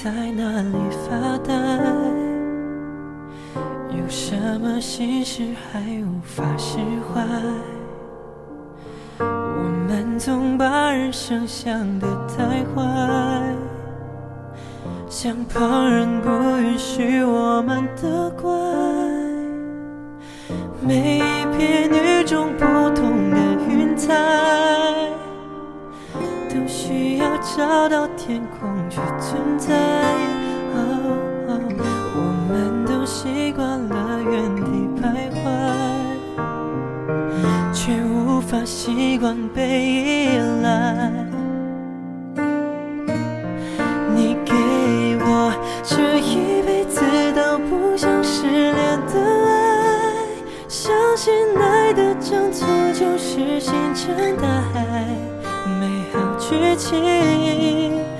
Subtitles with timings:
[0.00, 1.52] 在那里发呆
[3.90, 5.42] 有什么心事
[5.72, 7.20] 还无法释怀。
[9.18, 13.42] 我们总把人生想得太坏
[15.08, 18.48] 像旁人不允许我们的怪。
[20.80, 23.36] 每一片与众不同的
[23.68, 24.37] 云彩
[27.58, 29.74] 找到天空去存在。
[32.14, 34.62] 我们都习惯了原地
[34.96, 35.02] 徘
[35.34, 35.42] 徊，
[37.72, 41.10] 却无法习惯被依赖。
[44.14, 44.54] 你给
[45.20, 45.52] 我
[45.82, 47.00] 这一辈子
[47.34, 49.18] 都不想失联的
[49.48, 50.14] 爱，
[50.68, 55.08] 相信爱的交错就是星辰大海，
[56.48, 56.98] 剧情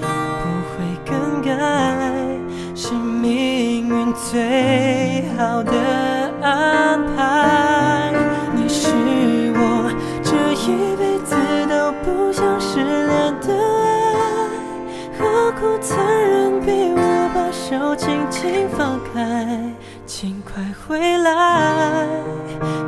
[0.00, 1.50] 不会更改，
[2.74, 5.72] 是命运最好的
[6.40, 8.10] 安排。
[8.54, 8.88] 你是
[9.54, 11.36] 我这一辈子
[11.68, 14.48] 都不想失联的爱，
[15.18, 19.70] 何苦残忍逼我把手轻轻放开？
[20.06, 22.08] 请快回来，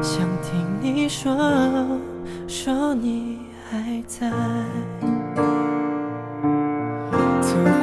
[0.00, 1.36] 想听你说，
[2.48, 3.40] 说你
[3.70, 4.32] 还在。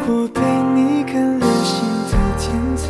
[0.05, 0.41] 我陪
[0.75, 2.43] 你看流星的天
[2.75, 2.83] 台，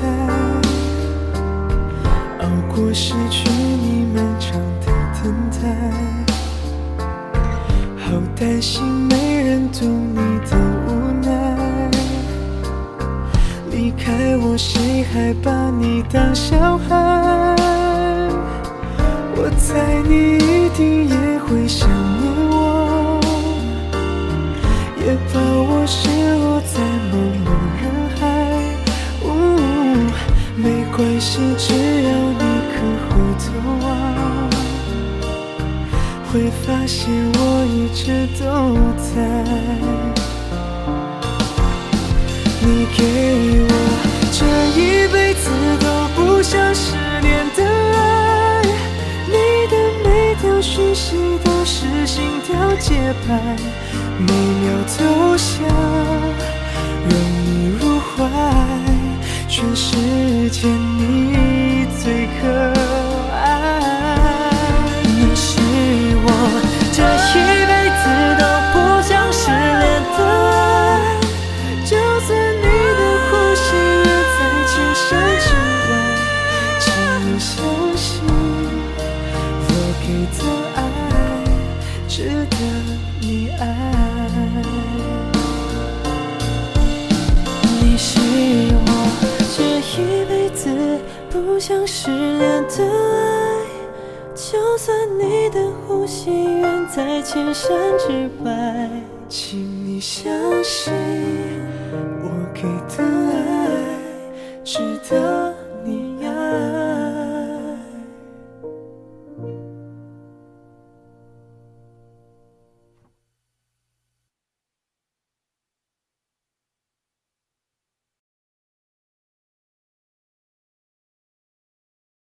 [2.39, 4.87] 熬过失去你漫长的
[5.21, 5.61] 等待，
[7.99, 8.05] 好
[8.35, 10.17] 担心没人懂你
[10.49, 10.51] 的
[10.87, 10.89] 无
[11.21, 11.29] 奈。
[13.71, 17.55] 离开我，谁还把你当小孩？
[19.35, 23.21] 我猜你一定也会想念我。
[25.05, 26.09] 也怕我失
[26.39, 26.79] 落在
[27.11, 27.13] 茫
[27.45, 27.47] 茫
[27.81, 27.83] 人
[28.19, 28.21] 海。
[29.23, 29.27] 呜，
[30.55, 30.63] 没
[30.95, 32.09] 关系，只要
[32.39, 32.75] 你肯
[33.09, 33.43] 回头
[33.85, 33.87] 望，
[36.31, 36.31] 会
[36.65, 37.01] 发现
[37.35, 38.01] 我一直
[38.39, 38.43] 都
[38.97, 39.11] 在。
[42.65, 42.99] 你给
[43.67, 43.69] 我
[44.31, 44.39] 这
[44.79, 44.81] 一
[45.11, 45.45] 辈子
[45.81, 45.85] 都
[46.15, 48.01] 不想失联的爱，
[49.27, 49.33] 你
[49.69, 53.57] 的每条讯息都是心跳节拍，
[54.17, 54.65] 每秒
[54.97, 55.67] 都想
[59.63, 59.95] 全世
[60.49, 62.41] 界你最可
[63.31, 63.35] 爱。
[65.05, 65.57] 你是
[66.19, 66.27] 我
[66.91, 67.31] 这一
[67.65, 68.03] 辈子
[68.37, 68.43] 都
[68.73, 69.83] 不想失联
[70.17, 70.19] 的
[70.51, 70.53] 爱，
[71.85, 72.27] 就算
[72.59, 72.61] 你
[72.99, 73.65] 的呼吸
[74.03, 74.37] 远在
[74.67, 75.01] 千山
[75.39, 75.47] 之
[75.87, 75.91] 外，
[76.81, 76.85] 请
[77.23, 77.49] 你相
[77.95, 78.03] 信
[79.69, 80.05] 我给
[80.37, 80.39] 的
[80.75, 80.77] 爱
[82.09, 82.13] 值
[82.49, 82.53] 得
[83.21, 83.23] 你
[83.59, 83.61] 爱。
[87.81, 88.09] 你是
[88.82, 88.82] 我
[89.55, 90.67] 这一辈子
[91.29, 93.63] 不想失联的爱，
[94.33, 98.89] 就算你的呼吸远在千山之外。
[99.29, 100.33] 请你相
[100.63, 100.91] 信，
[102.23, 102.63] 我给
[102.97, 103.33] 的爱
[104.63, 105.42] 值得